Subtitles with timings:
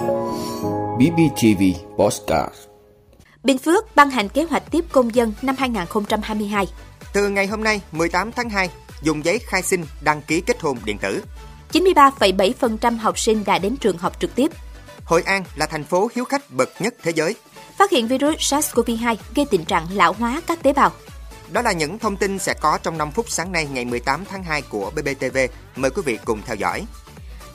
[0.00, 1.62] BBTV
[1.96, 2.54] Postcard
[3.44, 6.66] Bình Phước ban hành kế hoạch tiếp công dân năm 2022.
[7.12, 8.70] Từ ngày hôm nay 18 tháng 2,
[9.02, 11.24] dùng giấy khai sinh đăng ký kết hôn điện tử.
[11.72, 14.50] 93,7% học sinh đã đến trường học trực tiếp.
[15.04, 17.34] Hội An là thành phố hiếu khách bậc nhất thế giới.
[17.78, 20.92] Phát hiện virus SARS-CoV-2 gây tình trạng lão hóa các tế bào.
[21.52, 24.44] Đó là những thông tin sẽ có trong 5 phút sáng nay ngày 18 tháng
[24.44, 25.38] 2 của BBTV.
[25.76, 26.84] Mời quý vị cùng theo dõi.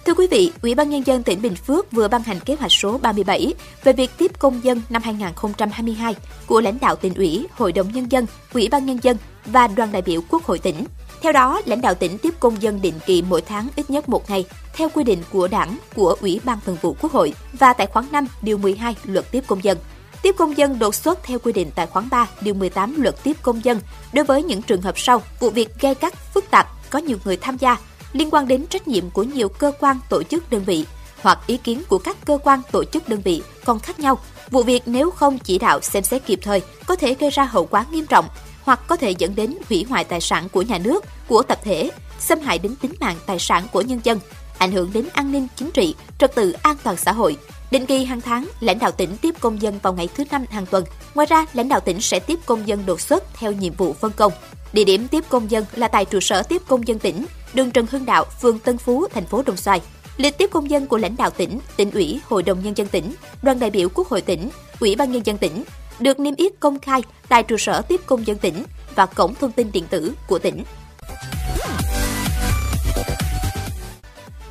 [0.05, 2.71] Thưa quý vị, Ủy ban Nhân dân tỉnh Bình Phước vừa ban hành kế hoạch
[2.71, 6.15] số 37 về việc tiếp công dân năm 2022
[6.47, 9.91] của lãnh đạo tỉnh ủy, Hội đồng Nhân dân, Ủy ban Nhân dân và đoàn
[9.91, 10.85] đại biểu Quốc hội tỉnh.
[11.21, 14.29] Theo đó, lãnh đạo tỉnh tiếp công dân định kỳ mỗi tháng ít nhất một
[14.29, 17.87] ngày, theo quy định của đảng, của Ủy ban Thường vụ Quốc hội và tại
[17.87, 19.77] khoản 5, điều 12 luật tiếp công dân.
[20.21, 23.37] Tiếp công dân đột xuất theo quy định tại khoản 3, điều 18 luật tiếp
[23.41, 23.79] công dân
[24.13, 27.37] đối với những trường hợp sau, vụ việc gây cắt, phức tạp, có nhiều người
[27.37, 27.77] tham gia,
[28.15, 30.85] liên quan đến trách nhiệm của nhiều cơ quan tổ chức đơn vị
[31.21, 34.19] hoặc ý kiến của các cơ quan tổ chức đơn vị còn khác nhau.
[34.49, 37.65] Vụ việc nếu không chỉ đạo xem xét kịp thời có thể gây ra hậu
[37.65, 38.25] quả nghiêm trọng
[38.61, 41.91] hoặc có thể dẫn đến hủy hoại tài sản của nhà nước, của tập thể,
[42.19, 44.19] xâm hại đến tính mạng tài sản của nhân dân,
[44.57, 47.37] ảnh hưởng đến an ninh chính trị, trật tự an toàn xã hội.
[47.71, 50.65] Định kỳ hàng tháng, lãnh đạo tỉnh tiếp công dân vào ngày thứ năm hàng
[50.65, 50.83] tuần.
[51.15, 54.11] Ngoài ra, lãnh đạo tỉnh sẽ tiếp công dân đột xuất theo nhiệm vụ phân
[54.11, 54.33] công.
[54.73, 57.25] Địa điểm tiếp công dân là tại trụ sở tiếp công dân tỉnh,
[57.55, 59.81] đường Trần Hưng Đạo, phường Tân Phú, thành phố Đồng Xoài.
[60.17, 63.13] Lịch tiếp công dân của lãnh đạo tỉnh, tỉnh ủy, hội đồng nhân dân tỉnh,
[63.41, 64.49] đoàn đại biểu quốc hội tỉnh,
[64.79, 65.63] ủy ban nhân dân tỉnh
[65.99, 68.63] được niêm yết công khai tại trụ sở tiếp công dân tỉnh
[68.95, 70.63] và cổng thông tin điện tử của tỉnh.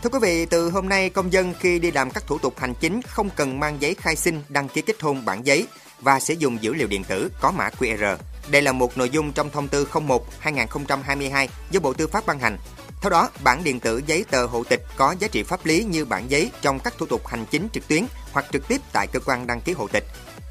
[0.03, 2.75] Thưa quý vị, từ hôm nay công dân khi đi làm các thủ tục hành
[2.81, 5.67] chính không cần mang giấy khai sinh đăng ký kết hôn bản giấy
[6.01, 8.17] và sử dụng dữ liệu điện tử có mã QR.
[8.51, 12.59] Đây là một nội dung trong thông tư 01/2022 do Bộ Tư pháp ban hành.
[13.05, 16.05] Theo đó, bản điện tử giấy tờ hộ tịch có giá trị pháp lý như
[16.05, 19.21] bản giấy trong các thủ tục hành chính trực tuyến hoặc trực tiếp tại cơ
[19.21, 20.05] quan đăng ký hộ tịch.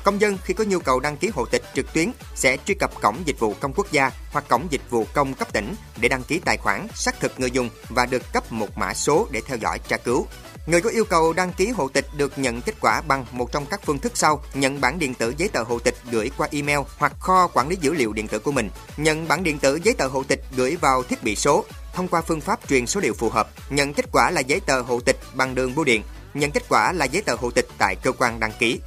[0.03, 3.01] Công dân khi có nhu cầu đăng ký hộ tịch trực tuyến sẽ truy cập
[3.01, 6.23] cổng dịch vụ công quốc gia hoặc cổng dịch vụ công cấp tỉnh để đăng
[6.23, 9.57] ký tài khoản, xác thực người dùng và được cấp một mã số để theo
[9.57, 10.27] dõi tra cứu.
[10.65, 13.65] Người có yêu cầu đăng ký hộ tịch được nhận kết quả bằng một trong
[13.65, 16.79] các phương thức sau: nhận bản điện tử giấy tờ hộ tịch gửi qua email
[16.97, 19.93] hoặc kho quản lý dữ liệu điện tử của mình, nhận bản điện tử giấy
[19.93, 23.13] tờ hộ tịch gửi vào thiết bị số thông qua phương pháp truyền số liệu
[23.13, 26.51] phù hợp, nhận kết quả là giấy tờ hộ tịch bằng đường bưu điện, nhận
[26.51, 28.79] kết quả là giấy tờ hộ tịch tại cơ quan đăng ký.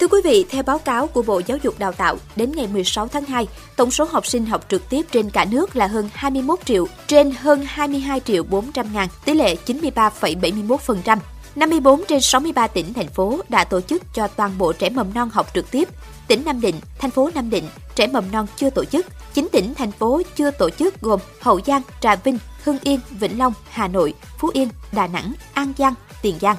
[0.00, 3.08] Thưa quý vị, theo báo cáo của Bộ Giáo dục Đào tạo, đến ngày 16
[3.08, 6.58] tháng 2, tổng số học sinh học trực tiếp trên cả nước là hơn 21
[6.64, 11.18] triệu, trên hơn 22 triệu 400 ngàn, tỷ lệ 93,71%.
[11.56, 15.30] 54 trên 63 tỉnh, thành phố đã tổ chức cho toàn bộ trẻ mầm non
[15.32, 15.88] học trực tiếp.
[16.28, 19.06] Tỉnh Nam Định, thành phố Nam Định, trẻ mầm non chưa tổ chức.
[19.34, 23.38] 9 tỉnh, thành phố chưa tổ chức gồm Hậu Giang, Trà Vinh, Hưng Yên, Vĩnh
[23.38, 26.56] Long, Hà Nội, Phú Yên, Đà Nẵng, An Giang, Tiền Giang.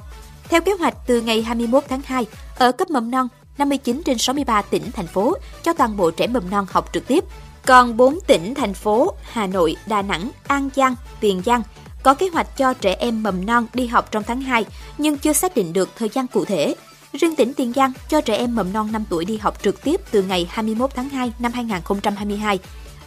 [0.50, 2.26] Theo kế hoạch, từ ngày 21 tháng 2,
[2.56, 3.28] ở cấp mầm non,
[3.58, 7.24] 59 trên 63 tỉnh, thành phố cho toàn bộ trẻ mầm non học trực tiếp.
[7.66, 11.62] Còn 4 tỉnh, thành phố Hà Nội, Đà Nẵng, An Giang, Tiền Giang
[12.04, 14.66] có kế hoạch cho trẻ em mầm non đi học trong tháng 2
[14.98, 16.76] nhưng chưa xác định được thời gian cụ thể.
[17.14, 20.02] Riêng tỉnh Tiền Giang cho trẻ em mầm non 5 tuổi đi học trực tiếp
[20.12, 22.60] từ ngày 21 tháng 2 năm 2022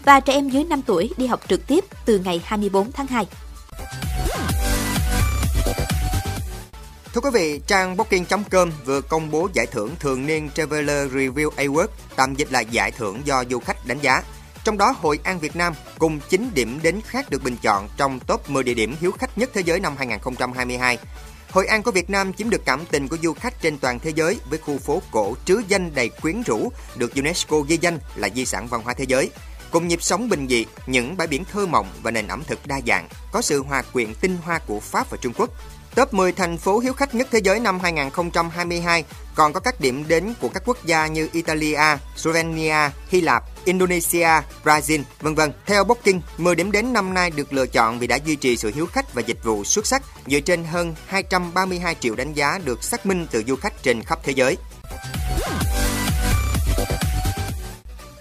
[0.04, 3.26] và trẻ em dưới 5 tuổi đi học trực tiếp từ ngày 24 tháng 2.
[7.14, 11.86] Thưa quý vị, trang Booking.com vừa công bố giải thưởng thường niên Traveler Review Award,
[12.16, 14.22] tạm dịch là giải thưởng do du khách đánh giá.
[14.64, 18.20] Trong đó, Hội An Việt Nam cùng 9 điểm đến khác được bình chọn trong
[18.20, 20.98] top 10 địa điểm hiếu khách nhất thế giới năm 2022.
[21.50, 24.12] Hội An của Việt Nam chiếm được cảm tình của du khách trên toàn thế
[24.14, 28.28] giới với khu phố cổ trứ danh đầy quyến rũ được UNESCO ghi danh là
[28.34, 29.30] di sản văn hóa thế giới.
[29.70, 32.80] Cùng nhịp sống bình dị, những bãi biển thơ mộng và nền ẩm thực đa
[32.86, 35.50] dạng, có sự hòa quyện tinh hoa của Pháp và Trung Quốc,
[35.94, 39.04] Top 10 thành phố hiếu khách nhất thế giới năm 2022
[39.34, 44.28] còn có các điểm đến của các quốc gia như Italia, Slovenia, Hy Lạp, Indonesia,
[44.64, 45.52] Brazil, vân vân.
[45.66, 48.72] Theo Booking, 10 điểm đến năm nay được lựa chọn vì đã duy trì sự
[48.74, 52.84] hiếu khách và dịch vụ xuất sắc dựa trên hơn 232 triệu đánh giá được
[52.84, 54.56] xác minh từ du khách trên khắp thế giới.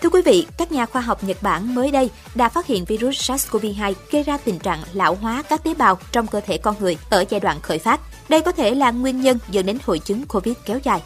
[0.01, 3.31] Thưa quý vị, các nhà khoa học Nhật Bản mới đây đã phát hiện virus
[3.31, 6.97] SARS-CoV-2 gây ra tình trạng lão hóa các tế bào trong cơ thể con người
[7.09, 7.99] ở giai đoạn khởi phát.
[8.29, 11.01] Đây có thể là nguyên nhân dẫn đến hội chứng COVID kéo dài.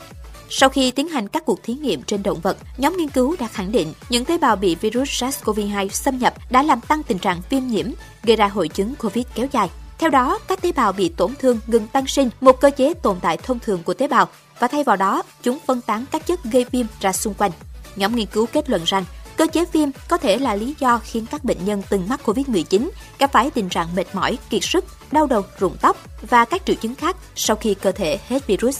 [0.50, 3.48] Sau khi tiến hành các cuộc thí nghiệm trên động vật, nhóm nghiên cứu đã
[3.48, 7.42] khẳng định những tế bào bị virus SARS-CoV-2 xâm nhập đã làm tăng tình trạng
[7.50, 7.86] viêm nhiễm,
[8.24, 9.70] gây ra hội chứng COVID kéo dài.
[9.98, 13.18] Theo đó, các tế bào bị tổn thương ngừng tăng sinh, một cơ chế tồn
[13.22, 14.28] tại thông thường của tế bào,
[14.60, 17.52] và thay vào đó, chúng phân tán các chất gây viêm ra xung quanh.
[17.96, 19.06] Nhóm nghiên cứu kết luận rằng
[19.38, 22.90] Cơ chế viêm có thể là lý do khiến các bệnh nhân từng mắc COVID-19
[23.20, 25.98] gặp phải tình trạng mệt mỏi, kiệt sức, đau đầu, rụng tóc
[26.30, 28.80] và các triệu chứng khác sau khi cơ thể hết virus.